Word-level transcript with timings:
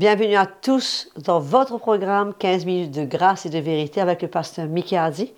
Bienvenue 0.00 0.36
à 0.36 0.46
tous 0.46 1.10
dans 1.26 1.40
votre 1.40 1.76
programme 1.76 2.32
15 2.32 2.64
minutes 2.64 2.90
de 2.90 3.04
grâce 3.04 3.44
et 3.44 3.50
de 3.50 3.58
vérité 3.58 4.00
avec 4.00 4.22
le 4.22 4.28
pasteur 4.28 4.66
Hardy. 4.92 5.34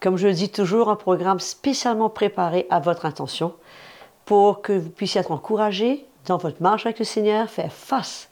Comme 0.00 0.16
je 0.16 0.26
le 0.26 0.34
dis 0.34 0.48
toujours, 0.48 0.90
un 0.90 0.96
programme 0.96 1.38
spécialement 1.38 2.10
préparé 2.10 2.66
à 2.70 2.80
votre 2.80 3.06
intention 3.06 3.54
pour 4.24 4.62
que 4.62 4.72
vous 4.72 4.90
puissiez 4.90 5.20
être 5.20 5.30
encouragé 5.30 6.08
dans 6.26 6.38
votre 6.38 6.60
marche 6.60 6.86
avec 6.86 6.98
le 6.98 7.04
Seigneur, 7.04 7.48
faire 7.48 7.72
face 7.72 8.30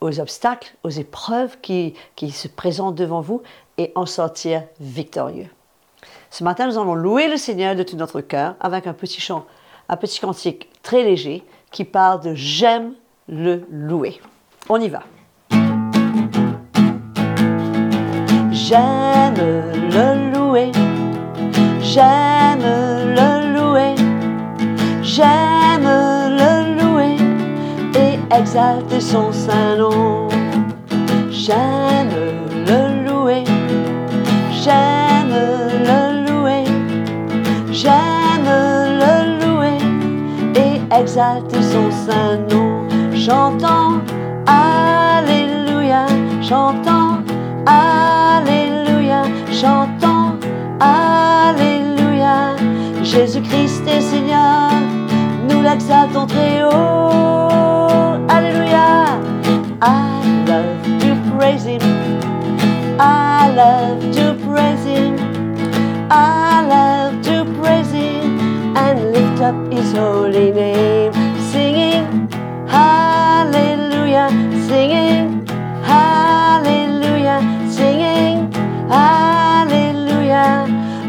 aux 0.00 0.20
obstacles, 0.20 0.76
aux 0.84 0.90
épreuves 0.90 1.58
qui, 1.60 1.94
qui 2.14 2.30
se 2.30 2.46
présentent 2.46 2.94
devant 2.94 3.20
vous 3.20 3.42
et 3.76 3.90
en 3.96 4.06
sortir 4.06 4.62
victorieux. 4.78 5.48
Ce 6.30 6.44
matin, 6.44 6.68
nous 6.68 6.78
allons 6.78 6.94
louer 6.94 7.26
le 7.26 7.38
Seigneur 7.38 7.74
de 7.74 7.82
tout 7.82 7.96
notre 7.96 8.20
cœur 8.20 8.54
avec 8.60 8.86
un 8.86 8.94
petit 8.94 9.20
chant, 9.20 9.46
un 9.88 9.96
petit 9.96 10.20
cantique 10.20 10.68
très 10.84 11.02
léger 11.02 11.42
qui 11.72 11.82
parle 11.82 12.20
de 12.20 12.34
J'aime 12.36 12.94
le 13.26 13.66
louer. 13.68 14.20
On 14.70 14.78
y 14.78 14.90
va. 14.90 15.02
J'aime 18.52 19.34
le 19.96 20.34
louer, 20.34 20.70
j'aime 21.80 22.60
le 22.60 23.56
louer, 23.56 23.94
j'aime 25.02 25.88
le 26.42 26.82
louer 26.82 27.16
et 27.94 28.18
exalter 28.38 29.00
son 29.00 29.32
saint 29.32 29.76
nom. 29.78 30.28
J'aime 31.30 32.10
le 32.66 33.08
louer, 33.08 33.44
j'aime 34.52 35.32
le 35.90 36.30
louer, 36.30 36.64
j'aime 37.72 38.50
le 39.02 39.46
louer 39.46 39.78
et 40.54 41.00
exalter 41.00 41.62
son 41.62 41.90
saint 41.90 42.36
nom. 42.50 42.86
J'entends 43.14 44.02
Alléluia, 44.48 46.06
chantons 46.42 47.22
Alléluia, 47.66 49.22
chantons 49.52 50.38
Alléluia. 50.80 52.56
Jésus-Christ 53.02 53.86
est 53.86 54.00
Seigneur, 54.00 54.70
nous 55.50 55.62
l'exaltons 55.62 56.26
très 56.26 56.62
haut. 56.64 58.16
Alléluia. 58.28 59.20
I 59.82 60.22
love 60.46 60.98
to 61.00 61.14
praise 61.36 61.64
Him. 61.64 61.82
I 62.98 63.52
love 63.54 64.00
to 64.16 64.34
praise 64.46 64.84
Him. 64.84 65.16
I 66.10 66.66
love 66.68 67.20
to 67.22 67.44
praise 67.60 67.92
Him 67.92 68.38
and 68.76 69.12
lift 69.12 69.40
up 69.42 69.54
His 69.70 69.92
holy 69.92 70.50
name, 70.52 70.87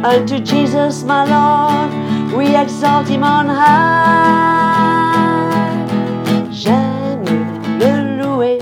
Unto 0.01 0.39
Jesus, 0.39 1.03
my 1.03 1.25
Lord, 1.25 1.91
we 2.33 2.55
exalt 2.55 3.09
Him 3.09 3.21
on 3.21 3.47
high. 3.47 3.89
J'aime 6.49 7.25
le 7.77 8.21
louer, 8.21 8.59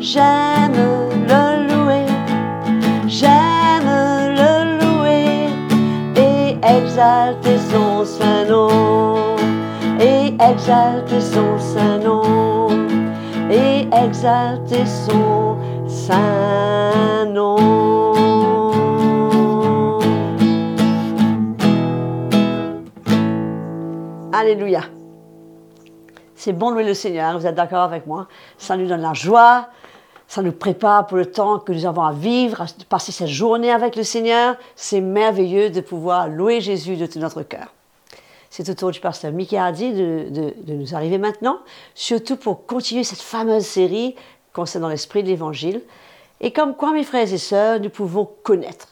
j'aime 0.00 0.74
le 1.28 1.68
louer, 1.68 2.06
j'aime 3.06 3.86
le 4.34 4.80
louer 4.82 5.48
et 6.16 6.58
exalter 6.60 7.58
son 7.70 8.04
saint 8.04 8.44
nom, 8.44 9.36
et 10.00 10.34
exalter 10.40 11.20
son 11.20 11.56
saint 11.56 11.98
nom, 11.98 12.68
et 13.48 13.86
exalter 13.92 14.84
son 14.86 15.56
saint 15.86 17.26
nom. 17.32 18.01
Alléluia. 24.42 24.82
C'est 26.34 26.52
bon 26.52 26.70
de 26.70 26.74
louer 26.74 26.82
le 26.82 26.94
Seigneur, 26.94 27.38
vous 27.38 27.46
êtes 27.46 27.54
d'accord 27.54 27.82
avec 27.82 28.08
moi? 28.08 28.26
Ça 28.58 28.76
nous 28.76 28.88
donne 28.88 29.00
la 29.00 29.14
joie, 29.14 29.68
ça 30.26 30.42
nous 30.42 30.50
prépare 30.50 31.06
pour 31.06 31.16
le 31.16 31.26
temps 31.26 31.60
que 31.60 31.70
nous 31.70 31.86
avons 31.86 32.02
à 32.02 32.10
vivre, 32.10 32.62
à 32.62 32.66
passer 32.88 33.12
cette 33.12 33.28
journée 33.28 33.70
avec 33.70 33.94
le 33.94 34.02
Seigneur. 34.02 34.56
C'est 34.74 35.00
merveilleux 35.00 35.70
de 35.70 35.80
pouvoir 35.80 36.26
louer 36.26 36.60
Jésus 36.60 36.96
de 36.96 37.06
tout 37.06 37.20
notre 37.20 37.42
cœur. 37.44 37.68
C'est 38.50 38.68
au 38.68 38.74
tour 38.74 38.90
du 38.90 38.98
pasteur 38.98 39.30
Mickey 39.30 39.56
Hardy 39.56 39.92
de, 39.92 40.26
de- 40.30 40.54
de 40.60 40.74
nous 40.74 40.92
arriver 40.96 41.18
maintenant, 41.18 41.58
surtout 41.94 42.36
pour 42.36 42.66
continuer 42.66 43.04
cette 43.04 43.22
fameuse 43.22 43.64
série 43.64 44.16
concernant 44.52 44.88
l'esprit 44.88 45.22
de 45.22 45.28
l'Évangile. 45.28 45.82
Et 46.40 46.52
comme 46.52 46.74
quoi, 46.74 46.90
mes 46.90 47.04
frères 47.04 47.32
et 47.32 47.38
sœurs, 47.38 47.78
nous 47.78 47.90
pouvons 47.90 48.28
connaître, 48.42 48.88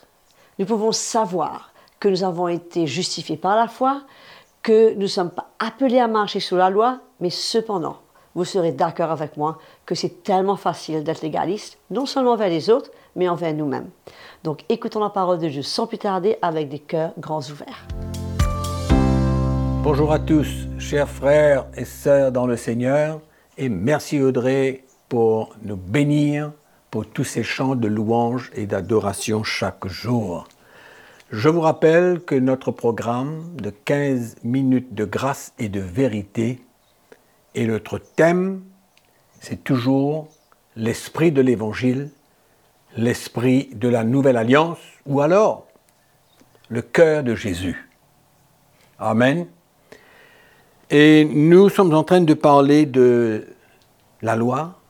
nous 0.60 0.64
pouvons 0.66 0.92
savoir 0.92 1.72
que 1.98 2.08
nous 2.08 2.22
avons 2.22 2.46
été 2.46 2.86
justifiés 2.86 3.36
par 3.36 3.56
la 3.56 3.66
foi, 3.66 4.02
que 4.62 4.94
nous 4.94 5.02
ne 5.02 5.06
sommes 5.06 5.30
pas 5.30 5.50
appelés 5.58 5.98
à 5.98 6.08
marcher 6.08 6.40
sous 6.40 6.56
la 6.56 6.70
loi, 6.70 7.00
mais 7.20 7.30
cependant, 7.30 7.98
vous 8.34 8.44
serez 8.44 8.72
d'accord 8.72 9.10
avec 9.10 9.36
moi 9.36 9.58
que 9.86 9.94
c'est 9.94 10.22
tellement 10.22 10.56
facile 10.56 11.02
d'être 11.02 11.22
légaliste, 11.22 11.78
non 11.90 12.06
seulement 12.06 12.32
envers 12.32 12.48
les 12.48 12.70
autres, 12.70 12.90
mais 13.16 13.28
envers 13.28 13.54
nous-mêmes. 13.54 13.90
Donc 14.44 14.64
écoutons 14.68 15.00
la 15.00 15.10
parole 15.10 15.38
de 15.38 15.48
Dieu 15.48 15.62
sans 15.62 15.86
plus 15.86 15.98
tarder 15.98 16.36
avec 16.42 16.68
des 16.68 16.78
cœurs 16.78 17.12
grands 17.18 17.40
ouverts. 17.40 17.86
Bonjour 19.82 20.12
à 20.12 20.18
tous, 20.18 20.68
chers 20.78 21.08
frères 21.08 21.66
et 21.74 21.86
sœurs 21.86 22.32
dans 22.32 22.46
le 22.46 22.56
Seigneur, 22.56 23.20
et 23.56 23.68
merci 23.68 24.20
Audrey 24.20 24.84
pour 25.08 25.56
nous 25.62 25.76
bénir 25.76 26.52
pour 26.90 27.06
tous 27.06 27.24
ces 27.24 27.42
chants 27.42 27.76
de 27.76 27.88
louange 27.88 28.50
et 28.54 28.66
d'adoration 28.66 29.42
chaque 29.42 29.86
jour. 29.86 30.46
Je 31.32 31.48
vous 31.48 31.60
rappelle 31.60 32.20
que 32.24 32.34
notre 32.34 32.72
programme 32.72 33.54
de 33.54 33.70
15 33.70 34.38
minutes 34.42 34.94
de 34.94 35.04
grâce 35.04 35.52
et 35.60 35.68
de 35.68 35.78
vérité 35.78 36.60
et 37.54 37.68
notre 37.68 37.98
thème, 37.98 38.62
c'est 39.38 39.62
toujours 39.62 40.26
l'esprit 40.74 41.30
de 41.30 41.40
l'Évangile, 41.40 42.10
l'esprit 42.96 43.70
de 43.74 43.88
la 43.88 44.02
nouvelle 44.02 44.36
alliance, 44.36 44.80
ou 45.06 45.20
alors 45.20 45.68
le 46.68 46.82
cœur 46.82 47.22
de 47.22 47.36
Jésus. 47.36 47.88
Amen. 48.98 49.46
Et 50.90 51.24
nous 51.24 51.68
sommes 51.68 51.94
en 51.94 52.02
train 52.02 52.22
de 52.22 52.34
parler 52.34 52.86
de 52.86 53.46
la 54.20 54.34
loi, 54.34 54.80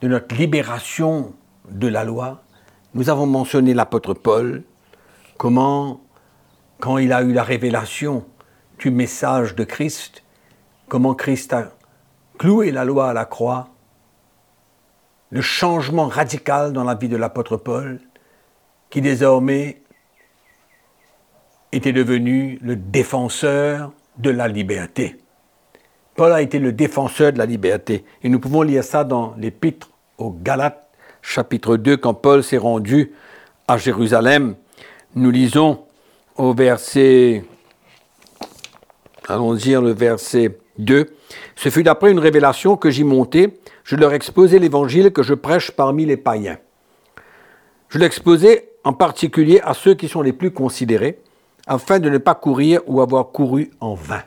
de 0.00 0.06
notre 0.06 0.32
libération 0.36 1.34
de 1.68 1.88
la 1.88 2.04
loi. 2.04 2.40
Nous 2.94 3.10
avons 3.10 3.26
mentionné 3.26 3.74
l'apôtre 3.74 4.14
Paul, 4.14 4.62
comment, 5.36 6.00
quand 6.80 6.98
il 6.98 7.12
a 7.12 7.22
eu 7.22 7.32
la 7.32 7.42
révélation 7.42 8.24
du 8.78 8.90
message 8.90 9.54
de 9.54 9.64
Christ, 9.64 10.22
comment 10.88 11.14
Christ 11.14 11.52
a 11.52 11.72
cloué 12.38 12.70
la 12.70 12.84
loi 12.84 13.10
à 13.10 13.12
la 13.12 13.24
croix, 13.24 13.68
le 15.30 15.40
changement 15.40 16.06
radical 16.06 16.72
dans 16.72 16.84
la 16.84 16.94
vie 16.94 17.08
de 17.08 17.16
l'apôtre 17.16 17.56
Paul, 17.56 18.00
qui 18.90 19.00
désormais 19.00 19.82
était 21.72 21.92
devenu 21.92 22.58
le 22.60 22.76
défenseur 22.76 23.92
de 24.18 24.30
la 24.30 24.46
liberté. 24.46 25.18
Paul 26.14 26.32
a 26.32 26.42
été 26.42 26.58
le 26.58 26.72
défenseur 26.72 27.32
de 27.32 27.38
la 27.38 27.46
liberté. 27.46 28.04
Et 28.22 28.28
nous 28.28 28.38
pouvons 28.38 28.62
lire 28.62 28.84
ça 28.84 29.04
dans 29.04 29.34
l'épître 29.38 29.90
aux 30.18 30.30
Galates, 30.30 30.86
chapitre 31.22 31.76
2, 31.76 31.96
quand 31.96 32.14
Paul 32.14 32.44
s'est 32.44 32.58
rendu 32.58 33.12
à 33.66 33.78
Jérusalem. 33.78 34.54
Nous 35.14 35.30
lisons 35.30 35.84
au 36.36 36.54
verset, 36.54 37.44
allons 39.28 39.52
dire 39.52 39.82
le 39.82 39.92
verset 39.92 40.58
2. 40.78 41.06
Ce 41.54 41.68
fut 41.68 41.82
d'après 41.82 42.10
une 42.10 42.18
révélation 42.18 42.78
que 42.78 42.90
j'y 42.90 43.04
montai, 43.04 43.58
je 43.84 43.96
leur 43.96 44.14
exposai 44.14 44.58
l'évangile 44.58 45.12
que 45.12 45.22
je 45.22 45.34
prêche 45.34 45.70
parmi 45.70 46.06
les 46.06 46.16
païens. 46.16 46.56
Je 47.90 47.98
l'exposais 47.98 48.70
en 48.84 48.94
particulier 48.94 49.60
à 49.62 49.74
ceux 49.74 49.92
qui 49.92 50.08
sont 50.08 50.22
les 50.22 50.32
plus 50.32 50.50
considérés, 50.50 51.20
afin 51.66 51.98
de 51.98 52.08
ne 52.08 52.16
pas 52.16 52.34
courir 52.34 52.80
ou 52.86 53.02
avoir 53.02 53.32
couru 53.32 53.70
en 53.80 53.94
vain. 53.94 54.22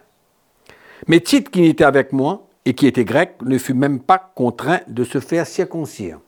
Mais 1.07 1.19
Tite, 1.19 1.49
qui 1.49 1.65
était 1.65 1.83
avec 1.83 2.13
moi 2.13 2.47
et 2.63 2.75
qui 2.75 2.85
était 2.85 3.05
grec, 3.05 3.38
ne 3.41 3.57
fut 3.57 3.73
même 3.73 3.99
pas 3.99 4.31
contraint 4.35 4.81
de 4.88 5.03
se 5.03 5.19
faire 5.19 5.47
circoncire, 5.47 6.19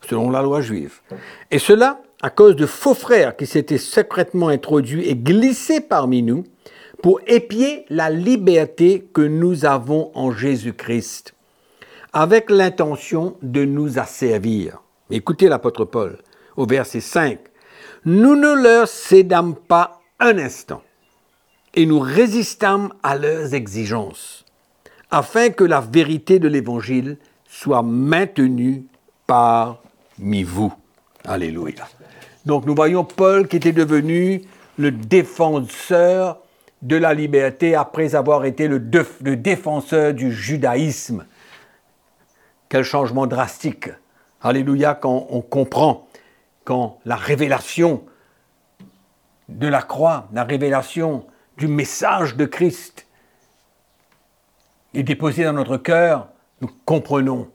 selon 0.00 0.30
la 0.30 0.42
loi 0.42 0.60
juive. 0.60 1.00
Et 1.52 1.60
cela 1.60 2.00
à 2.22 2.30
cause 2.30 2.56
de 2.56 2.66
faux 2.66 2.94
frères 2.94 3.36
qui 3.36 3.46
s'étaient 3.46 3.78
secrètement 3.78 4.48
introduits 4.48 5.08
et 5.08 5.16
glissés 5.16 5.80
parmi 5.80 6.22
nous 6.22 6.44
pour 7.02 7.20
épier 7.26 7.84
la 7.88 8.10
liberté 8.10 9.08
que 9.12 9.20
nous 9.20 9.64
avons 9.64 10.10
en 10.14 10.32
Jésus-Christ, 10.32 11.34
avec 12.12 12.50
l'intention 12.50 13.36
de 13.42 13.64
nous 13.64 13.98
asservir. 13.98 14.82
Écoutez 15.10 15.48
l'apôtre 15.48 15.84
Paul 15.84 16.18
au 16.56 16.66
verset 16.66 17.00
5. 17.00 17.38
Nous 18.06 18.34
ne 18.34 18.54
leur 18.54 18.88
cédâmes 18.88 19.54
pas 19.54 20.00
un 20.18 20.38
instant 20.38 20.82
et 21.74 21.84
nous 21.84 22.00
résistâmes 22.00 22.92
à 23.02 23.18
leurs 23.18 23.52
exigences, 23.52 24.44
afin 25.10 25.50
que 25.50 25.64
la 25.64 25.80
vérité 25.80 26.38
de 26.38 26.48
l'Évangile 26.48 27.18
soit 27.46 27.82
maintenu 27.82 28.86
parmi 29.26 30.42
vous. 30.42 30.72
Alléluia. 31.26 31.88
Donc 32.44 32.66
nous 32.66 32.74
voyons 32.74 33.04
Paul 33.04 33.48
qui 33.48 33.56
était 33.56 33.72
devenu 33.72 34.42
le 34.78 34.92
défenseur 34.92 36.38
de 36.82 36.96
la 36.96 37.14
liberté 37.14 37.74
après 37.74 38.14
avoir 38.14 38.44
été 38.44 38.68
le, 38.68 38.78
défenseur 38.78 40.14
du 40.14 40.32
judaïsme. 40.32 41.26
Quel 42.68 42.84
changement 42.84 43.26
drastique. 43.26 43.88
Alléluia 44.40 44.94
quand 44.94 45.26
on 45.30 45.40
comprend, 45.40 46.06
quand 46.64 47.00
la 47.04 47.16
révélation 47.16 48.04
de 49.48 49.66
la 49.66 49.82
croix, 49.82 50.28
la 50.32 50.44
révélation 50.44 51.26
du 51.56 51.66
message 51.66 52.36
de 52.36 52.44
Christ 52.44 53.06
est 54.94 55.02
déposée 55.02 55.44
dans 55.44 55.54
notre 55.54 55.76
cœur, 55.76 56.28
nous 56.60 56.70
comprenons 56.84 57.48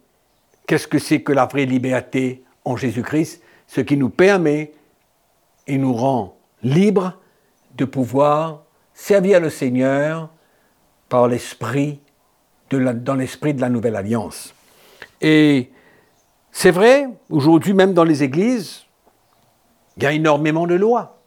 qu'est-ce 0.67 0.87
que 0.87 0.99
c'est 0.99 1.21
que 1.21 1.31
la 1.31 1.45
vraie 1.45 1.65
liberté 1.65 2.43
en 2.65 2.75
Jésus-Christ, 2.75 3.41
ce 3.73 3.79
qui 3.79 3.95
nous 3.95 4.09
permet 4.09 4.73
et 5.65 5.77
nous 5.77 5.93
rend 5.93 6.35
libres 6.61 7.17
de 7.75 7.85
pouvoir 7.85 8.63
servir 8.93 9.39
le 9.39 9.49
Seigneur 9.49 10.29
par 11.07 11.29
l'esprit, 11.29 12.01
dans 12.69 13.15
l'esprit 13.15 13.53
de 13.53 13.61
la 13.61 13.69
nouvelle 13.69 13.95
alliance. 13.95 14.53
Et 15.21 15.71
c'est 16.51 16.71
vrai, 16.71 17.07
aujourd'hui, 17.29 17.73
même 17.73 17.93
dans 17.93 18.03
les 18.03 18.23
églises, 18.23 18.83
il 19.95 20.03
y 20.03 20.05
a 20.05 20.11
énormément 20.11 20.67
de 20.67 20.75
lois, 20.75 21.21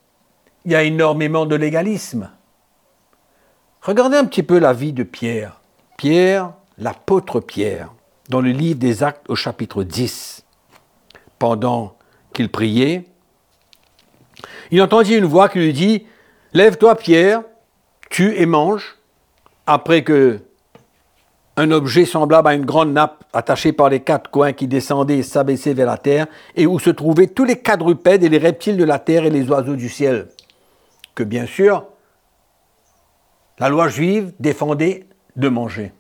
il 0.67 0.73
y 0.73 0.75
a 0.75 0.83
énormément 0.83 1.47
de 1.47 1.55
légalisme. 1.55 2.31
Regardez 3.81 4.19
un 4.19 4.27
petit 4.27 4.43
peu 4.43 4.59
la 4.59 4.75
vie 4.75 4.93
de 4.93 5.03
Pierre. 5.03 5.63
Pierre, 5.97 6.53
l'apôtre 6.77 7.41
Pierre, 7.41 7.91
dans 8.29 8.43
le 8.43 8.51
livre 8.51 8.79
des 8.79 9.03
Actes 9.03 9.31
au 9.31 9.35
chapitre 9.35 9.83
10, 9.83 10.45
pendant 11.39 11.94
qu'il 12.35 12.51
priait, 12.51 13.07
il 14.71 14.83
entendit 14.83 15.15
une 15.15 15.25
voix 15.25 15.49
qui 15.49 15.59
lui 15.59 15.73
dit, 15.73 16.07
Lève-toi 16.53 16.97
Pierre, 16.97 17.43
tue 18.11 18.35
et 18.37 18.47
mange, 18.47 18.99
après 19.67 20.05
que 20.05 20.41
un 21.57 21.71
objet 21.71 22.05
semblable 22.05 22.49
à 22.49 22.55
une 22.55 22.65
grande 22.65 22.93
nappe 22.93 23.25
attachée 23.33 23.73
par 23.73 23.89
les 23.89 24.01
quatre 24.01 24.31
coins 24.31 24.53
qui 24.53 24.67
descendait 24.67 25.19
et 25.19 25.23
s'abaissait 25.23 25.75
vers 25.75 25.87
la 25.87 25.99
terre, 25.99 26.27
et 26.57 26.67
où 26.67 26.79
se 26.79 26.91
trouvaient 26.91 27.29
tous 27.29 27.45
les 27.45 27.61
quadrupèdes 27.61 28.25
et 28.25 28.29
les 28.29 28.39
reptiles 28.39 28.77
de 28.77 28.85
la 28.85 28.99
terre 28.99 29.25
et 29.25 29.31
les 29.31 29.49
oiseaux 29.49 29.77
du 29.77 29.89
ciel. 29.89 30.29
Que 31.15 31.23
bien 31.23 31.47
sûr, 31.47 31.87
la 33.59 33.69
loi 33.69 33.89
juive 33.89 34.33
défendait 34.41 35.07
de 35.37 35.49
manger. 35.49 35.93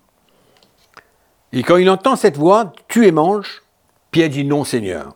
Et 1.52 1.62
quand 1.62 1.76
il 1.76 1.88
entend 1.88 2.16
cette 2.16 2.36
voix, 2.36 2.72
tue 2.88 3.06
et 3.06 3.12
mange, 3.12 3.62
Pierre 4.10 4.28
dit 4.28 4.44
non, 4.44 4.64
Seigneur, 4.64 5.14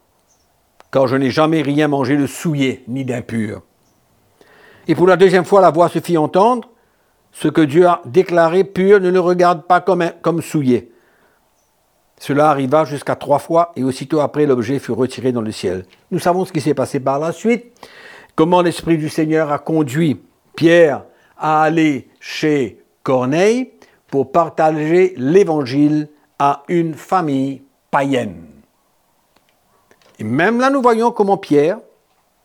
car 0.90 1.06
je 1.06 1.16
n'ai 1.16 1.30
jamais 1.30 1.62
rien 1.62 1.88
mangé 1.88 2.16
de 2.16 2.26
souillé 2.26 2.84
ni 2.88 3.04
d'impur. 3.04 3.62
Et 4.86 4.94
pour 4.94 5.06
la 5.06 5.16
deuxième 5.16 5.44
fois, 5.44 5.60
la 5.60 5.70
voix 5.70 5.88
se 5.88 5.98
fit 5.98 6.16
entendre, 6.16 6.68
ce 7.32 7.48
que 7.48 7.60
Dieu 7.60 7.86
a 7.86 8.00
déclaré 8.06 8.64
pur 8.64 9.00
ne 9.00 9.10
le 9.10 9.20
regarde 9.20 9.64
pas 9.64 9.80
comme, 9.80 10.10
comme 10.22 10.40
souillé. 10.40 10.92
Cela 12.18 12.50
arriva 12.50 12.84
jusqu'à 12.84 13.14
trois 13.14 13.38
fois 13.38 13.72
et 13.76 13.84
aussitôt 13.84 14.20
après 14.20 14.46
l'objet 14.46 14.78
fut 14.78 14.92
retiré 14.92 15.30
dans 15.30 15.42
le 15.42 15.52
ciel. 15.52 15.84
Nous 16.10 16.18
savons 16.18 16.44
ce 16.44 16.52
qui 16.52 16.60
s'est 16.60 16.74
passé 16.74 17.00
par 17.00 17.18
la 17.18 17.32
suite, 17.32 17.66
comment 18.34 18.62
l'Esprit 18.62 18.98
du 18.98 19.08
Seigneur 19.08 19.52
a 19.52 19.58
conduit 19.58 20.20
Pierre 20.56 21.04
à 21.36 21.62
aller 21.62 22.08
chez 22.18 22.82
Corneille 23.04 23.70
pour 24.08 24.32
partager 24.32 25.14
l'Évangile 25.16 26.08
à 26.38 26.64
une 26.68 26.94
famille 26.94 27.62
païenne. 27.90 28.47
Et 30.18 30.24
même 30.24 30.60
là, 30.60 30.70
nous 30.70 30.82
voyons 30.82 31.10
comment 31.10 31.36
Pierre 31.36 31.78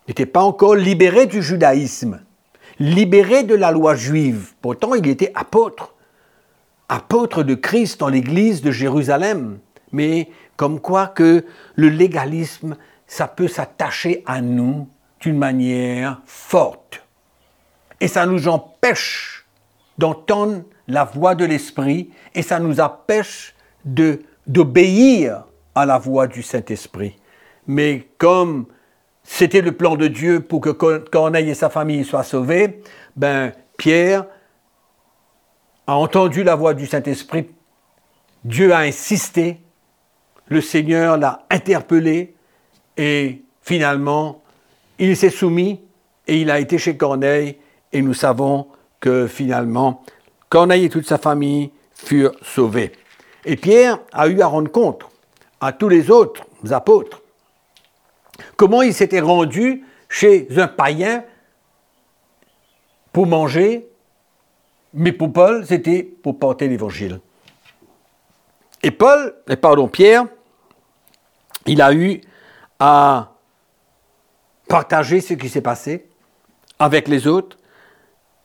n'était 0.07 0.25
pas 0.25 0.43
encore 0.43 0.75
libéré 0.75 1.25
du 1.25 1.41
judaïsme 1.41 2.19
libéré 2.79 3.43
de 3.43 3.55
la 3.55 3.71
loi 3.71 3.95
juive. 3.95 4.53
Pourtant, 4.61 4.95
il 4.95 5.07
était 5.07 5.31
apôtre, 5.35 5.93
apôtre 6.89 7.43
de 7.43 7.55
Christ 7.55 7.99
dans 7.99 8.09
l'église 8.09 8.61
de 8.61 8.71
Jérusalem. 8.71 9.59
Mais 9.91 10.29
comme 10.55 10.79
quoi 10.79 11.07
que 11.07 11.45
le 11.75 11.89
légalisme, 11.89 12.77
ça 13.07 13.27
peut 13.27 13.47
s'attacher 13.47 14.23
à 14.25 14.41
nous 14.41 14.87
d'une 15.19 15.37
manière 15.37 16.21
forte. 16.25 17.05
Et 17.99 18.07
ça 18.07 18.25
nous 18.25 18.47
empêche 18.47 19.45
d'entendre 19.97 20.63
la 20.87 21.05
voix 21.05 21.35
de 21.35 21.45
l'Esprit 21.45 22.09
et 22.33 22.41
ça 22.41 22.59
nous 22.59 22.79
empêche 22.79 23.55
d'obéir 23.85 25.45
à 25.75 25.85
la 25.85 25.97
voix 25.97 26.27
du 26.27 26.43
Saint-Esprit. 26.43 27.15
Mais 27.68 28.07
comme 28.18 28.65
c'était 29.24 29.62
le 29.62 29.71
plan 29.71 29.95
de 29.95 30.07
Dieu 30.07 30.42
pour 30.42 30.62
que 30.62 30.69
Corneille 30.69 31.50
et 31.50 31.56
sa 31.56 31.69
famille 31.69 32.04
soient 32.04 32.24
sauvés, 32.24 32.81
ben, 33.15 33.51
Pierre 33.77 34.25
a 35.88 35.95
entendu 35.95 36.44
la 36.44 36.56
voix 36.56 36.74
du 36.74 36.86
Saint-Esprit, 36.86 37.48
Dieu 38.44 38.74
a 38.74 38.80
insisté, 38.80 39.60
le 40.48 40.62
Seigneur 40.62 41.18
l'a 41.18 41.45
interpellé. 41.50 42.36
Et 42.98 43.42
finalement, 43.62 44.42
il 45.00 45.16
s'est 45.16 45.30
soumis 45.30 45.81
et 46.27 46.42
il 46.42 46.51
a 46.51 46.59
été 46.59 46.77
chez 46.77 46.98
Corneille. 46.98 47.57
Et 47.92 48.01
nous 48.01 48.13
savons 48.13 48.68
que 49.00 49.27
finalement, 49.27 50.04
Corneille 50.50 50.86
et 50.86 50.89
toute 50.89 51.07
sa 51.07 51.18
famille 51.18 51.71
furent 51.94 52.36
sauvés. 52.42 52.92
Et 53.45 53.56
Pierre 53.56 54.00
a 54.12 54.27
eu 54.27 54.42
à 54.42 54.48
rendre 54.48 54.71
compte 54.71 55.06
à 55.59 55.71
tous 55.71 55.89
les 55.89 56.12
autres 56.12 56.44
apôtres 56.71 57.22
Comment 58.56 58.81
il 58.81 58.94
s'était 58.94 59.19
rendu 59.19 59.84
chez 60.10 60.48
un 60.57 60.68
païen 60.68 61.24
pour 63.12 63.28
manger, 63.28 63.88
mais 64.94 65.12
pour 65.12 65.31
Paul, 65.31 65.66
c'était 65.66 66.04
pour 66.04 66.40
porter 66.40 66.68
l'évangile. 66.68 67.19
Et 68.81 68.92
Paul, 68.92 69.36
et 69.48 69.56
pardon, 69.56 69.88
Pierre, 69.88 70.25
il 71.66 71.81
a 71.81 71.94
eu 71.94 72.22
à 72.80 73.31
partager 74.68 75.22
ce 75.22 75.34
qui 75.36 75.50
s'est 75.50 75.62
passé 75.62 76.07
avec 76.80 77.07
les 77.07 77.28
autres. 77.28 77.57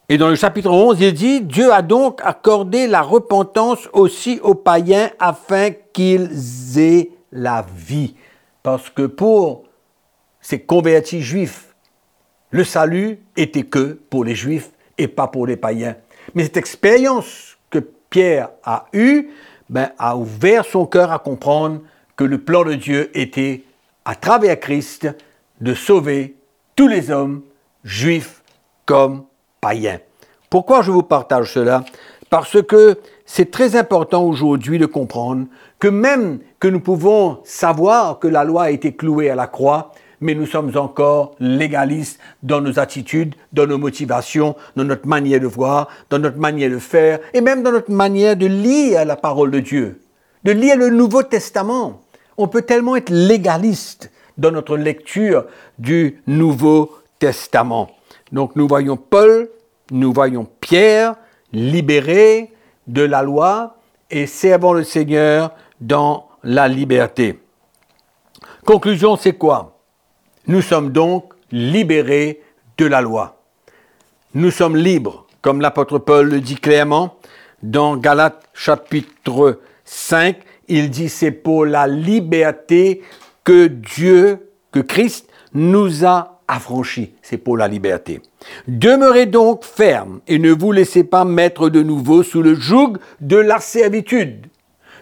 Et 0.08 0.16
dans 0.16 0.28
le 0.28 0.36
chapitre 0.36 0.70
11, 0.70 1.00
il 1.00 1.12
dit, 1.12 1.40
Dieu 1.42 1.72
a 1.72 1.82
donc 1.82 2.20
accordé 2.24 2.86
la 2.86 3.02
repentance 3.02 3.88
aussi 3.92 4.38
aux 4.42 4.54
païens 4.54 5.10
afin 5.18 5.70
qu'ils 5.92 6.78
aient 6.78 7.10
la 7.30 7.64
vie. 7.74 8.14
Parce 8.62 8.88
que 8.88 9.02
pour 9.06 9.64
ces 10.48 10.60
convertis 10.60 11.20
juifs, 11.20 11.74
le 12.52 12.64
salut 12.64 13.18
était 13.36 13.64
que 13.64 14.00
pour 14.08 14.24
les 14.24 14.34
juifs 14.34 14.70
et 14.96 15.06
pas 15.06 15.26
pour 15.26 15.46
les 15.46 15.58
païens. 15.58 15.94
Mais 16.34 16.44
cette 16.44 16.56
expérience 16.56 17.58
que 17.68 17.80
Pierre 18.08 18.48
a 18.64 18.86
eue 18.94 19.28
ben, 19.68 19.90
a 19.98 20.16
ouvert 20.16 20.64
son 20.64 20.86
cœur 20.86 21.12
à 21.12 21.18
comprendre 21.18 21.82
que 22.16 22.24
le 22.24 22.38
plan 22.38 22.64
de 22.64 22.72
Dieu 22.72 23.10
était, 23.12 23.64
à 24.06 24.14
travers 24.14 24.58
Christ, 24.58 25.14
de 25.60 25.74
sauver 25.74 26.34
tous 26.76 26.88
les 26.88 27.10
hommes, 27.10 27.42
juifs 27.84 28.42
comme 28.86 29.24
païens. 29.60 30.00
Pourquoi 30.48 30.80
je 30.80 30.90
vous 30.90 31.02
partage 31.02 31.52
cela? 31.52 31.84
Parce 32.30 32.62
que 32.62 32.98
c'est 33.26 33.50
très 33.50 33.76
important 33.76 34.24
aujourd'hui 34.24 34.78
de 34.78 34.86
comprendre 34.86 35.44
que 35.78 35.88
même 35.88 36.38
que 36.58 36.68
nous 36.68 36.80
pouvons 36.80 37.40
savoir 37.44 38.18
que 38.18 38.28
la 38.28 38.44
loi 38.44 38.62
a 38.62 38.70
été 38.70 38.96
clouée 38.96 39.28
à 39.28 39.34
la 39.34 39.46
croix, 39.46 39.92
mais 40.20 40.34
nous 40.34 40.46
sommes 40.46 40.76
encore 40.76 41.34
légalistes 41.38 42.18
dans 42.42 42.60
nos 42.60 42.78
attitudes, 42.78 43.34
dans 43.52 43.66
nos 43.66 43.78
motivations, 43.78 44.56
dans 44.76 44.84
notre 44.84 45.06
manière 45.06 45.40
de 45.40 45.46
voir, 45.46 45.88
dans 46.10 46.18
notre 46.18 46.38
manière 46.38 46.70
de 46.70 46.78
faire, 46.78 47.20
et 47.32 47.40
même 47.40 47.62
dans 47.62 47.72
notre 47.72 47.90
manière 47.90 48.36
de 48.36 48.46
lire 48.46 49.04
la 49.04 49.16
parole 49.16 49.50
de 49.50 49.60
Dieu, 49.60 50.00
de 50.44 50.52
lire 50.52 50.76
le 50.76 50.90
Nouveau 50.90 51.22
Testament. 51.22 52.02
On 52.36 52.48
peut 52.48 52.62
tellement 52.62 52.96
être 52.96 53.10
légaliste 53.10 54.10
dans 54.36 54.50
notre 54.50 54.76
lecture 54.76 55.44
du 55.78 56.22
Nouveau 56.26 56.96
Testament. 57.18 57.90
Donc 58.32 58.56
nous 58.56 58.68
voyons 58.68 58.96
Paul, 58.96 59.48
nous 59.90 60.12
voyons 60.12 60.46
Pierre 60.60 61.16
libérés 61.52 62.52
de 62.86 63.02
la 63.02 63.22
loi 63.22 63.76
et 64.10 64.26
servant 64.26 64.72
le 64.72 64.84
Seigneur 64.84 65.52
dans 65.80 66.28
la 66.42 66.68
liberté. 66.68 67.40
Conclusion, 68.64 69.16
c'est 69.16 69.32
quoi? 69.32 69.77
Nous 70.48 70.62
sommes 70.62 70.90
donc 70.90 71.32
libérés 71.52 72.40
de 72.78 72.86
la 72.86 73.00
loi. 73.00 73.42
Nous 74.34 74.50
sommes 74.50 74.76
libres, 74.76 75.26
comme 75.42 75.60
l'apôtre 75.60 75.98
Paul 75.98 76.28
le 76.28 76.40
dit 76.40 76.56
clairement 76.56 77.16
dans 77.62 77.96
Galates 77.96 78.48
chapitre 78.54 79.60
5. 79.84 80.36
Il 80.68 80.90
dit 80.90 81.08
c'est 81.08 81.32
pour 81.32 81.66
la 81.66 81.86
liberté 81.86 83.02
que 83.44 83.66
Dieu, 83.66 84.50
que 84.72 84.80
Christ 84.80 85.28
nous 85.54 86.04
a 86.04 86.40
affranchis. 86.48 87.14
C'est 87.22 87.38
pour 87.38 87.56
la 87.56 87.68
liberté. 87.68 88.22
Demeurez 88.66 89.26
donc 89.26 89.64
fermes 89.64 90.20
et 90.26 90.38
ne 90.38 90.52
vous 90.52 90.72
laissez 90.72 91.04
pas 91.04 91.24
mettre 91.24 91.68
de 91.68 91.82
nouveau 91.82 92.22
sous 92.22 92.42
le 92.42 92.54
joug 92.54 92.94
de 93.20 93.36
la 93.36 93.60
servitude. 93.60 94.46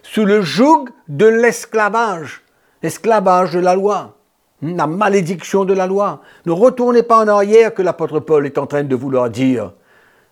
sous 0.02 0.24
le 0.24 0.40
joug 0.40 0.86
de 1.08 1.26
l'esclavage, 1.26 2.42
l'esclavage 2.82 3.52
de 3.52 3.58
la 3.58 3.74
loi, 3.74 4.15
la 4.62 4.86
malédiction 4.86 5.64
de 5.64 5.74
la 5.74 5.86
loi. 5.86 6.22
Ne 6.46 6.52
retournez 6.52 7.02
pas 7.02 7.22
en 7.22 7.28
arrière 7.28 7.74
que 7.74 7.82
l'apôtre 7.82 8.20
Paul 8.20 8.46
est 8.46 8.58
en 8.58 8.66
train 8.66 8.84
de 8.84 8.96
vouloir 8.96 9.30
dire. 9.30 9.72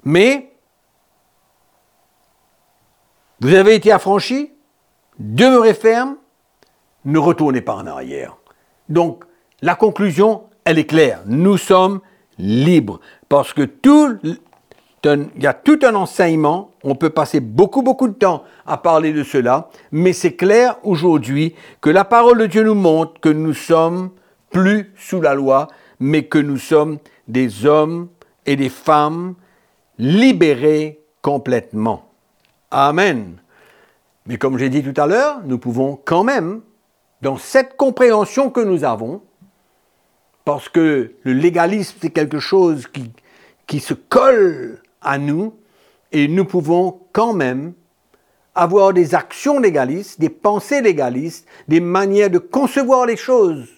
Mais 0.04 0.52
vous 3.40 3.54
avez 3.54 3.74
été 3.74 3.92
affranchis, 3.92 4.52
demeurez 5.18 5.74
ferme, 5.74 6.16
ne 7.04 7.18
retournez 7.18 7.60
pas 7.60 7.74
en 7.74 7.86
arrière. 7.86 8.36
Donc, 8.88 9.24
la 9.60 9.74
conclusion, 9.74 10.44
elle 10.64 10.78
est 10.78 10.86
claire. 10.86 11.22
Nous 11.26 11.58
sommes 11.58 12.00
libres. 12.38 13.00
Parce 13.28 13.52
que 13.52 13.62
tout, 13.62 14.18
il 15.04 15.42
y 15.42 15.46
a 15.46 15.54
tout 15.54 15.78
un 15.82 15.94
enseignement, 15.94 16.70
on 16.82 16.94
peut 16.94 17.10
passer 17.10 17.40
beaucoup, 17.40 17.82
beaucoup 17.82 18.08
de 18.08 18.14
temps 18.14 18.44
à 18.66 18.78
parler 18.78 19.12
de 19.12 19.22
cela, 19.22 19.68
mais 19.92 20.12
c'est 20.12 20.34
clair 20.34 20.76
aujourd'hui 20.82 21.54
que 21.80 21.90
la 21.90 22.04
parole 22.04 22.38
de 22.38 22.46
Dieu 22.46 22.62
nous 22.62 22.74
montre 22.74 23.20
que 23.20 23.28
nous 23.28 23.54
sommes 23.54 24.10
plus 24.50 24.92
sous 24.96 25.20
la 25.20 25.34
loi, 25.34 25.68
mais 26.00 26.24
que 26.24 26.38
nous 26.38 26.58
sommes 26.58 26.98
des 27.28 27.66
hommes 27.66 28.08
et 28.46 28.56
des 28.56 28.68
femmes 28.68 29.34
libérés 29.98 31.00
complètement. 31.22 32.10
Amen. 32.70 33.36
Mais 34.26 34.38
comme 34.38 34.58
j'ai 34.58 34.70
dit 34.70 34.82
tout 34.82 34.98
à 35.00 35.06
l'heure, 35.06 35.40
nous 35.44 35.58
pouvons 35.58 35.98
quand 36.02 36.24
même, 36.24 36.62
dans 37.20 37.36
cette 37.36 37.76
compréhension 37.76 38.50
que 38.50 38.60
nous 38.60 38.84
avons, 38.84 39.22
parce 40.44 40.68
que 40.68 41.14
le 41.22 41.32
légalisme, 41.32 41.96
c'est 42.00 42.10
quelque 42.10 42.38
chose 42.38 42.86
qui, 42.86 43.10
qui 43.66 43.80
se 43.80 43.94
colle 43.94 44.80
à 45.04 45.18
nous, 45.18 45.54
et 46.12 46.28
nous 46.28 46.44
pouvons 46.44 47.00
quand 47.12 47.32
même 47.32 47.74
avoir 48.54 48.92
des 48.92 49.14
actions 49.14 49.58
légalistes, 49.58 50.20
des 50.20 50.28
pensées 50.28 50.80
légalistes, 50.80 51.46
des 51.68 51.80
manières 51.80 52.30
de 52.30 52.38
concevoir 52.38 53.06
les 53.06 53.16
choses 53.16 53.68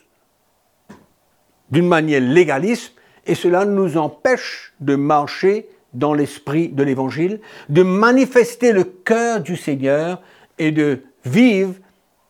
d'une 1.70 1.88
manière 1.88 2.20
légaliste, 2.20 2.92
et 3.26 3.34
cela 3.34 3.64
nous 3.64 3.96
empêche 3.96 4.72
de 4.80 4.94
marcher 4.94 5.68
dans 5.94 6.14
l'esprit 6.14 6.68
de 6.68 6.82
l'Évangile, 6.82 7.40
de 7.68 7.82
manifester 7.82 8.72
le 8.72 8.84
cœur 8.84 9.40
du 9.40 9.56
Seigneur 9.56 10.22
et 10.58 10.70
de 10.70 11.02
vivre 11.24 11.74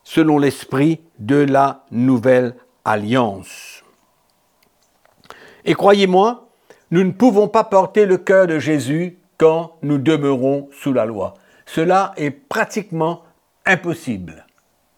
selon 0.03 0.39
l'esprit 0.39 1.01
de 1.19 1.35
la 1.35 1.85
nouvelle 1.91 2.55
alliance. 2.85 3.83
Et 5.65 5.73
croyez-moi, 5.73 6.46
nous 6.91 7.03
ne 7.03 7.11
pouvons 7.11 7.47
pas 7.47 7.63
porter 7.63 8.05
le 8.05 8.17
cœur 8.17 8.47
de 8.47 8.59
Jésus 8.59 9.17
quand 9.37 9.77
nous 9.81 9.97
demeurons 9.97 10.69
sous 10.71 10.93
la 10.93 11.05
loi. 11.05 11.33
Cela 11.65 12.13
est 12.17 12.31
pratiquement 12.31 13.23
impossible. 13.65 14.45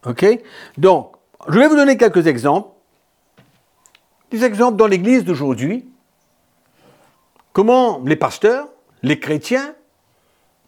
OK? 0.06 0.24
Donc, 0.78 1.16
je 1.48 1.58
vais 1.58 1.68
vous 1.68 1.76
donner 1.76 1.96
quelques 1.96 2.26
exemples. 2.26 2.70
Des 4.30 4.44
exemples 4.44 4.76
dans 4.76 4.86
l'Église 4.86 5.24
d'aujourd'hui. 5.24 5.88
Comment 7.52 8.00
les 8.04 8.16
pasteurs, 8.16 8.68
les 9.02 9.18
chrétiens, 9.18 9.74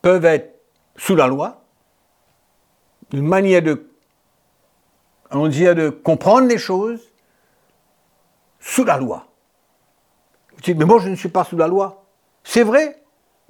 peuvent 0.03 0.25
être 0.25 0.59
sous 0.97 1.15
la 1.15 1.29
loi. 1.29 1.63
Une 3.13 3.27
manière 3.27 3.63
de, 3.63 3.89
on 5.31 5.49
de 5.49 5.91
comprendre 5.91 6.49
les 6.49 6.59
choses 6.59 7.01
sous 8.59 8.85
la 8.85 8.97
loi. 8.97 9.27
Mais 10.69 10.85
moi 10.85 11.01
je 11.01 11.09
ne 11.09 11.17
suis 11.17 11.29
pas 11.29 11.45
sous 11.45 11.57
la 11.57 11.67
loi. 11.67 12.05
C'est 12.45 12.63
vrai. 12.63 13.03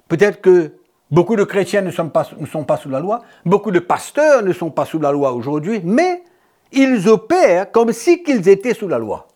Peut-être 0.07 0.41
que 0.41 0.73
beaucoup 1.11 1.35
de 1.35 1.43
chrétiens 1.43 1.81
ne 1.81 1.91
sont, 1.91 2.09
pas, 2.09 2.23
sous 2.77 2.89
la 2.89 2.99
loi, 2.99 3.21
beaucoup 3.45 3.71
de 3.71 3.79
pasteurs 3.79 4.43
ne 4.43 4.53
sont 4.53 4.71
pas 4.71 4.85
sous 4.85 4.99
la 4.99 5.11
loi 5.11 5.33
aujourd'hui, 5.33 5.81
mais 5.83 6.23
ils 6.71 7.07
opèrent 7.07 7.71
comme 7.71 7.93
si 7.93 8.23
qu'ils 8.23 8.49
étaient 8.49 8.73
sous 8.73 8.87
la 8.87 8.97
loi. 8.97 9.27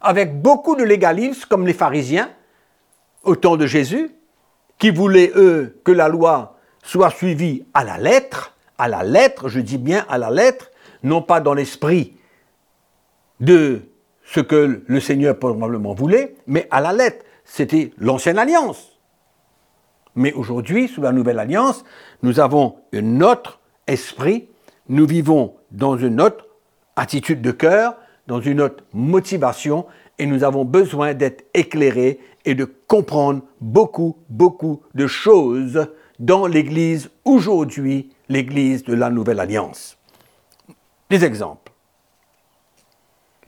Avec 0.00 0.40
beaucoup 0.40 0.76
de 0.76 0.84
légalistes 0.84 1.46
comme 1.46 1.66
les 1.66 1.72
pharisiens, 1.72 2.30
au 3.22 3.36
temps 3.36 3.56
de 3.56 3.66
Jésus, 3.66 4.10
qui 4.78 4.90
voulaient, 4.90 5.32
eux, 5.34 5.80
que 5.84 5.92
la 5.92 6.08
loi 6.08 6.56
soit 6.82 7.10
suivie 7.10 7.64
à 7.72 7.84
la 7.84 7.98
lettre, 7.98 8.54
à 8.78 8.88
la 8.88 9.02
lettre, 9.02 9.48
je 9.48 9.60
dis 9.60 9.78
bien 9.78 10.04
à 10.08 10.18
la 10.18 10.30
lettre, 10.30 10.70
non 11.02 11.22
pas 11.22 11.40
dans 11.40 11.54
l'esprit 11.54 12.16
de 13.40 13.82
ce 14.34 14.40
que 14.40 14.82
le 14.84 15.00
Seigneur 15.00 15.38
probablement 15.38 15.94
voulait, 15.94 16.34
mais 16.48 16.66
à 16.72 16.80
la 16.80 16.92
lettre. 16.92 17.24
C'était 17.44 17.92
l'ancienne 17.98 18.38
alliance. 18.38 18.98
Mais 20.16 20.32
aujourd'hui, 20.32 20.88
sous 20.88 21.02
la 21.02 21.12
nouvelle 21.12 21.38
alliance, 21.38 21.84
nous 22.22 22.40
avons 22.40 22.76
un 22.92 23.20
autre 23.20 23.60
esprit, 23.86 24.48
nous 24.88 25.06
vivons 25.06 25.54
dans 25.70 25.96
une 25.96 26.20
autre 26.20 26.48
attitude 26.96 27.42
de 27.42 27.52
cœur, 27.52 27.96
dans 28.26 28.40
une 28.40 28.60
autre 28.60 28.82
motivation, 28.92 29.86
et 30.18 30.26
nous 30.26 30.42
avons 30.42 30.64
besoin 30.64 31.14
d'être 31.14 31.44
éclairés 31.54 32.18
et 32.44 32.56
de 32.56 32.64
comprendre 32.64 33.42
beaucoup, 33.60 34.16
beaucoup 34.28 34.82
de 34.94 35.06
choses 35.06 35.86
dans 36.18 36.46
l'Église 36.46 37.10
aujourd'hui, 37.24 38.10
l'Église 38.28 38.82
de 38.82 38.94
la 38.94 39.10
Nouvelle 39.10 39.38
Alliance. 39.38 39.96
Des 41.10 41.24
exemples. 41.24 41.63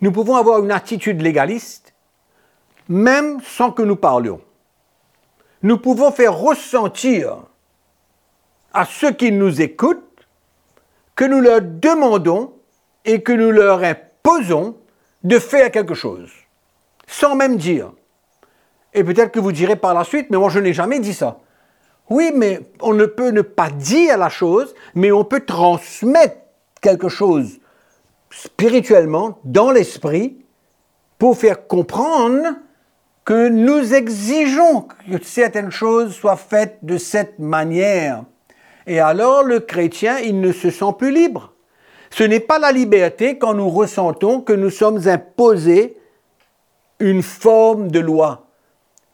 Nous 0.00 0.12
pouvons 0.12 0.36
avoir 0.36 0.62
une 0.62 0.72
attitude 0.72 1.22
légaliste 1.22 1.94
même 2.88 3.40
sans 3.42 3.72
que 3.72 3.82
nous 3.82 3.96
parlions 3.96 4.40
nous 5.62 5.78
pouvons 5.78 6.12
faire 6.12 6.36
ressentir 6.36 7.38
à 8.72 8.84
ceux 8.84 9.12
qui 9.12 9.32
nous 9.32 9.60
écoutent 9.60 10.02
que 11.14 11.24
nous 11.24 11.40
leur 11.40 11.60
demandons 11.60 12.52
et 13.04 13.22
que 13.22 13.32
nous 13.32 13.50
leur 13.50 13.82
imposons 13.82 14.76
de 15.24 15.38
faire 15.38 15.70
quelque 15.70 15.94
chose, 15.94 16.30
sans 17.06 17.34
même 17.34 17.56
dire. 17.56 17.92
Et 18.92 19.02
peut-être 19.02 19.32
que 19.32 19.40
vous 19.40 19.52
direz 19.52 19.76
par 19.76 19.94
la 19.94 20.04
suite, 20.04 20.28
mais 20.30 20.36
moi 20.36 20.50
je 20.50 20.60
n'ai 20.60 20.72
jamais 20.72 21.00
dit 21.00 21.14
ça. 21.14 21.40
Oui, 22.08 22.30
mais 22.34 22.60
on 22.80 22.94
ne 22.94 23.06
peut 23.06 23.30
ne 23.30 23.42
pas 23.42 23.70
dire 23.70 24.16
la 24.18 24.28
chose, 24.28 24.74
mais 24.94 25.10
on 25.10 25.24
peut 25.24 25.40
transmettre 25.40 26.36
quelque 26.80 27.08
chose 27.08 27.58
spirituellement 28.42 29.38
dans 29.44 29.70
l'esprit 29.70 30.36
pour 31.18 31.36
faire 31.36 31.66
comprendre 31.66 32.56
que 33.24 33.48
nous 33.48 33.94
exigeons 33.94 34.82
que 35.10 35.22
certaines 35.24 35.70
choses 35.70 36.14
soient 36.14 36.36
faites 36.36 36.78
de 36.82 36.98
cette 36.98 37.38
manière. 37.38 38.24
Et 38.86 39.00
alors 39.00 39.42
le 39.42 39.60
chrétien, 39.60 40.18
il 40.18 40.40
ne 40.40 40.52
se 40.52 40.70
sent 40.70 40.94
plus 40.98 41.12
libre. 41.12 41.54
Ce 42.10 42.22
n'est 42.22 42.40
pas 42.40 42.58
la 42.58 42.72
liberté 42.72 43.38
quand 43.38 43.54
nous 43.54 43.68
ressentons 43.68 44.40
que 44.40 44.52
nous 44.52 44.70
sommes 44.70 45.08
imposés 45.08 45.96
une 47.00 47.22
forme 47.22 47.90
de 47.90 48.00
loi, 48.00 48.46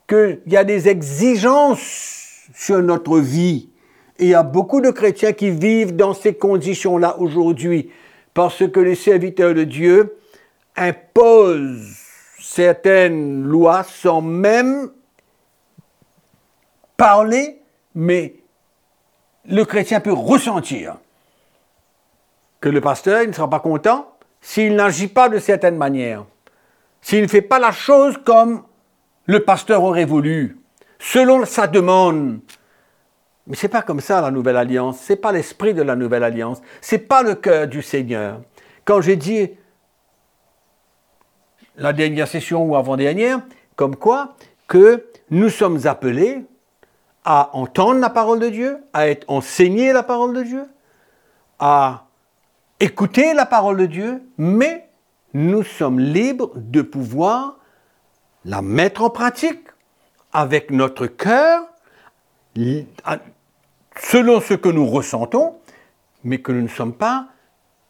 qu'il 0.09 0.41
y 0.47 0.57
a 0.57 0.65
des 0.65 0.89
exigences 0.89 2.49
sur 2.55 2.83
notre 2.83 3.19
vie. 3.19 3.71
Et 4.19 4.25
il 4.25 4.29
y 4.29 4.35
a 4.35 4.43
beaucoup 4.43 4.81
de 4.81 4.91
chrétiens 4.91 5.33
qui 5.33 5.51
vivent 5.51 5.97
dans 5.97 6.13
ces 6.13 6.35
conditions-là 6.35 7.19
aujourd'hui, 7.19 7.91
parce 8.35 8.67
que 8.69 8.81
les 8.81 8.95
serviteurs 8.95 9.55
de 9.55 9.65
Dieu 9.65 10.17
imposent 10.77 11.99
certaines 12.39 13.45
lois 13.45 13.83
sans 13.83 14.21
même 14.21 14.91
parler, 16.97 17.61
mais 17.95 18.37
le 19.45 19.65
chrétien 19.65 20.01
peut 20.01 20.13
ressentir 20.13 20.97
que 22.61 22.69
le 22.69 22.81
pasteur 22.81 23.27
ne 23.27 23.33
sera 23.33 23.51
pas 23.51 23.61
content 23.61 24.09
s'il 24.41 24.77
n'agit 24.77 25.09
pas 25.09 25.29
de 25.29 25.39
certaine 25.39 25.77
manière, 25.77 26.25
s'il 27.01 27.23
ne 27.23 27.29
fait 27.29 27.43
pas 27.43 27.59
la 27.59 27.73
chose 27.73 28.19
comme 28.25 28.63
le 29.27 29.45
pasteur 29.45 29.83
aurait 29.83 30.05
voulu, 30.05 30.59
selon 30.99 31.45
sa 31.45 31.67
demande. 31.67 32.41
Mais 33.47 33.57
c'est 33.57 33.69
pas 33.69 33.83
comme 33.83 34.01
ça 34.01 34.21
la 34.21 34.31
nouvelle 34.31 34.57
alliance, 34.57 34.99
c'est 35.01 35.17
pas 35.17 35.33
l'esprit 35.33 35.75
de 35.75 35.83
la 35.83 35.97
nouvelle 35.97 36.23
alliance, 36.23 36.63
c'est 36.81 36.99
pas 36.99 37.23
le 37.23 37.35
cœur 37.35 37.67
du 37.67 37.83
Seigneur. 37.83 38.41
Quand 38.85 39.01
j'ai 39.01 39.17
dit 39.17 39.51
la 41.77 41.93
dernière 41.93 42.29
session 42.29 42.65
ou 42.65 42.77
avant-dernière, 42.77 43.41
comme 43.77 43.97
quoi 43.97 44.37
que 44.69 45.07
nous 45.31 45.49
sommes 45.49 45.87
appelés 45.87 46.45
à 47.25 47.51
entendre 47.57 48.01
la 48.01 48.11
parole 48.11 48.41
de 48.41 48.49
Dieu, 48.49 48.79
à 48.93 49.09
être 49.09 49.25
enseigné 49.29 49.93
la 49.93 50.03
parole 50.03 50.35
de 50.35 50.43
Dieu, 50.43 50.65
à 51.59 52.07
écouter 52.81 53.35
la 53.35 53.47
parole 53.47 53.77
de 53.77 53.87
Dieu, 53.87 54.23
mais 54.39 54.89
nous 55.35 55.63
sommes 55.63 56.01
libres 56.01 56.53
de 56.57 56.83
pouvoir 56.83 57.59
la 58.45 58.61
mettre 58.61 59.03
en 59.03 59.11
pratique 59.11 59.69
avec 60.33 60.71
notre 60.71 61.07
cœur, 61.07 61.63
selon 64.01 64.41
ce 64.41 64.55
que 64.55 64.69
nous 64.69 64.87
ressentons, 64.87 65.55
mais 66.25 66.39
que 66.39 66.53
nous 66.53 66.63
ne 66.63 66.69
sommes 66.69 66.95
pas 66.95 67.29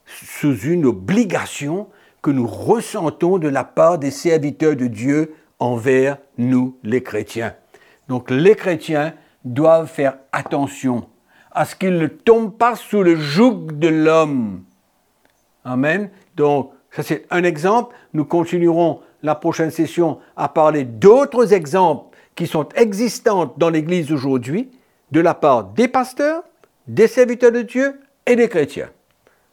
sous 0.05 0.57
une 0.59 0.87
obligation 0.87 1.89
que 2.23 2.31
nous 2.31 2.47
ressentons 2.47 3.39
de 3.39 3.49
la 3.49 3.65
part 3.65 3.99
des 3.99 4.11
serviteurs 4.11 4.77
de 4.77 4.87
Dieu 4.87 5.35
envers 5.59 6.19
nous, 6.39 6.77
les 6.83 7.03
chrétiens. 7.03 7.55
Donc 8.09 8.31
les 8.31 8.55
chrétiens 8.55 9.15
doivent 9.45 9.89
faire 9.89 10.19
attention 10.33 11.07
à 11.51 11.65
ce 11.65 11.77
qu'il 11.77 11.99
ne 11.99 12.07
tombe 12.07 12.57
pas 12.57 12.77
sous 12.77 13.03
le 13.03 13.17
joug 13.17 13.73
de 13.73 13.89
l'homme. 13.89 14.63
Amen. 15.65 16.11
Donc, 16.37 16.73
ça 16.91 17.03
c'est 17.03 17.27
un 17.31 17.45
exemple. 17.45 17.95
Nous 18.15 18.25
continuerons 18.25 19.01
la 19.23 19.35
prochaine 19.35 19.71
session 19.71 20.19
à 20.37 20.49
parler 20.49 20.85
d'autres 20.85 21.53
exemples 21.53 22.17
qui 22.35 22.47
sont 22.47 22.69
existants 22.75 23.55
dans 23.57 23.71
l'Église 23.71 24.13
aujourd'hui, 24.13 24.71
de 25.13 25.21
la 25.21 25.35
part 25.35 25.65
des 25.65 25.89
pasteurs, 25.89 26.43
des 26.89 27.07
serviteurs 27.07 27.53
de 27.53 27.63
Dieu 27.63 28.01
et 28.27 28.35
des 28.35 28.49
chrétiens. 28.49 28.89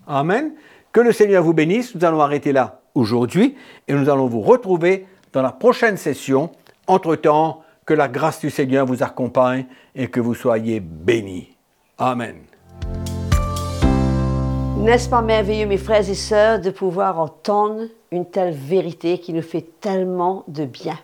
Amen. 0.08 0.54
Que 0.92 1.02
le 1.02 1.12
Seigneur 1.12 1.44
vous 1.44 1.54
bénisse. 1.54 1.94
Nous 1.94 2.04
allons 2.04 2.22
arrêter 2.22 2.52
là 2.52 2.80
aujourd'hui 2.96 3.56
et 3.88 3.94
nous 3.94 4.10
allons 4.10 4.28
vous 4.28 4.42
retrouver 4.42 5.06
dans 5.34 5.42
la 5.42 5.52
prochaine 5.52 5.98
session. 5.98 6.50
Entre-temps, 6.88 7.62
que 7.86 7.94
la 7.94 8.08
grâce 8.08 8.40
du 8.40 8.50
Seigneur 8.50 8.86
vous 8.86 9.04
accompagne 9.04 9.66
et 9.96 10.08
que 10.08 10.20
vous 10.20 10.34
soyez 10.34 10.80
bénis. 10.80 11.56
Amen. 11.98 12.38
N'est-ce 14.78 15.10
pas 15.10 15.22
merveilleux, 15.22 15.66
mes 15.66 15.78
frères 15.78 16.10
et 16.10 16.16
sœurs, 16.16 16.62
de 16.62 16.70
pouvoir 16.70 17.20
entendre 17.20 17.84
une 18.12 18.26
telle 18.26 18.54
vérité 18.54 19.20
qui 19.20 19.34
nous 19.34 19.42
fait 19.42 19.66
tellement 19.82 20.46
de 20.48 20.66
bien? 20.66 20.98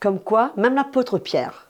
Comme 0.00 0.18
quoi, 0.18 0.52
même 0.56 0.74
l'apôtre 0.74 1.18
Pierre, 1.18 1.69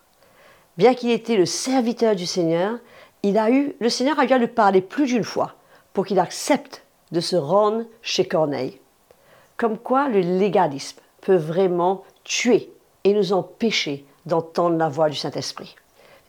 bien 0.76 0.94
qu'il 0.94 1.10
était 1.10 1.36
le 1.36 1.46
serviteur 1.46 2.14
du 2.14 2.26
Seigneur, 2.26 2.78
le 3.22 3.88
Seigneur 3.88 4.18
a 4.18 4.26
dû 4.26 4.34
lui 4.38 4.46
parler 4.46 4.80
plus 4.80 5.06
d'une 5.06 5.24
fois 5.24 5.54
pour 5.92 6.06
qu'il 6.06 6.18
accepte 6.18 6.82
de 7.12 7.20
se 7.20 7.36
rendre 7.36 7.84
chez 8.02 8.26
Corneille. 8.26 8.78
Comme 9.56 9.78
quoi 9.78 10.08
le 10.08 10.20
légalisme 10.20 11.00
peut 11.20 11.36
vraiment 11.36 12.04
tuer 12.24 12.72
et 13.04 13.12
nous 13.12 13.32
empêcher 13.32 14.04
d'entendre 14.26 14.76
la 14.76 14.88
voix 14.88 15.10
du 15.10 15.16
Saint-Esprit. 15.16 15.76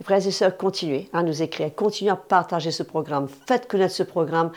Frères 0.04 0.26
et 0.26 0.32
sœurs, 0.32 0.58
continuez 0.58 1.10
à 1.14 1.22
nous 1.22 1.44
écrire, 1.44 1.74
continuez 1.76 2.12
à 2.12 2.16
partager 2.16 2.72
ce 2.72 2.82
programme, 2.82 3.28
faites 3.48 3.68
connaître 3.68 3.94
ce 3.94 4.04
programme 4.04 4.52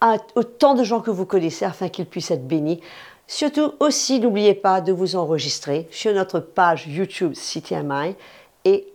à 0.00 0.16
autant 0.36 0.74
de 0.74 0.84
gens 0.84 1.00
que 1.00 1.10
vous 1.10 1.26
connaissez 1.26 1.64
afin 1.64 1.88
qu'ils 1.88 2.06
puissent 2.06 2.30
être 2.30 2.46
bénis. 2.46 2.80
Surtout 3.26 3.72
aussi, 3.80 4.20
n'oubliez 4.20 4.54
pas 4.54 4.80
de 4.80 4.92
vous 4.92 5.16
enregistrer 5.16 5.88
sur 5.90 6.14
notre 6.14 6.38
page 6.38 6.86
YouTube 6.86 7.32
CTMI 7.32 8.14
et 8.64 8.86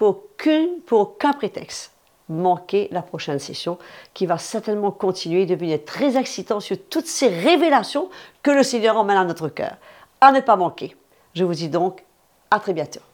pour, 0.00 1.00
aucun 1.00 1.32
prétexte, 1.34 1.92
manquer 2.30 2.88
la 2.90 3.02
prochaine 3.02 3.38
session 3.38 3.76
qui 4.14 4.24
va 4.24 4.38
certainement 4.38 4.90
continuer 4.90 5.44
de 5.44 5.54
devenir 5.54 5.84
très 5.84 6.16
excitant 6.16 6.58
sur 6.58 6.78
toutes 6.88 7.06
ces 7.06 7.28
révélations 7.28 8.08
que 8.42 8.50
le 8.50 8.62
Seigneur 8.62 8.96
emmène 8.96 9.18
à 9.18 9.24
notre 9.24 9.50
cœur. 9.50 9.76
À 10.22 10.32
ne 10.32 10.40
pas 10.40 10.56
manquer. 10.56 10.96
Je 11.34 11.44
vous 11.44 11.52
dis 11.52 11.68
donc 11.68 12.02
à 12.50 12.58
très 12.60 12.72
bientôt. 12.72 13.09